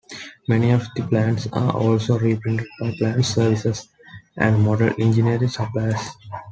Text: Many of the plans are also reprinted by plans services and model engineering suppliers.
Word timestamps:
Many 0.47 0.71
of 0.71 0.87
the 0.95 1.03
plans 1.03 1.45
are 1.53 1.73
also 1.73 2.17
reprinted 2.17 2.65
by 2.79 2.91
plans 2.97 3.27
services 3.27 3.87
and 4.35 4.59
model 4.59 4.89
engineering 4.97 5.47
suppliers. 5.47 6.01